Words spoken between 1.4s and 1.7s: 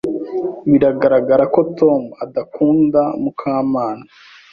ko